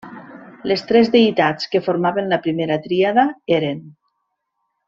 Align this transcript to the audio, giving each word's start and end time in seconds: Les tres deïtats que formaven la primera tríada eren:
Les 0.71 0.83
tres 0.91 1.11
deïtats 1.15 1.69
que 1.75 1.83
formaven 1.89 2.33
la 2.35 2.41
primera 2.49 2.81
tríada 2.89 3.29
eren: 3.59 3.89